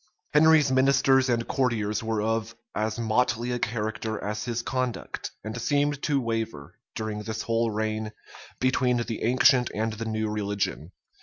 Henry's 0.33 0.71
ministers 0.71 1.29
and 1.29 1.47
courtiers 1.47 2.01
were 2.01 2.23
of 2.23 2.55
as 2.73 2.97
motley 2.97 3.51
a 3.51 3.59
character 3.59 4.17
as 4.19 4.45
his 4.45 4.63
conduct; 4.63 5.29
and 5.43 5.61
seemed 5.61 6.01
to 6.01 6.19
waver, 6.19 6.79
during 6.95 7.21
this 7.21 7.43
whole 7.43 7.69
reign, 7.69 8.11
between 8.59 8.97
the 8.97 9.21
ancient 9.21 9.69
and 9.75 9.93
the 9.93 10.05
new 10.05 10.27
religion. 10.27 10.91